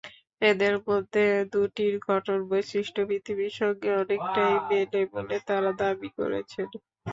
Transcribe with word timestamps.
এদের 0.41 0.75
মধ্যে 0.87 1.23
দুটির 1.53 1.93
গঠন-বৈশিষ্ট্য 2.07 3.01
পৃথিবীর 3.09 3.53
সঙ্গে 3.59 3.89
অনেকটাই 4.01 4.53
মেলে 4.69 5.01
বলে 5.13 5.35
তাঁরা 5.47 5.71
দাবি 5.81 6.09
করছেন। 6.17 6.67